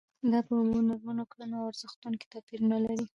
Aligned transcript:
دا 0.31 0.39
په 0.47 0.51
اوبو، 0.57 0.79
نورمونو، 0.89 1.23
کړنو 1.31 1.55
او 1.59 1.69
ارزښتونو 1.71 2.15
کې 2.21 2.27
توپیرونه 2.33 2.75
دي. 2.85 3.01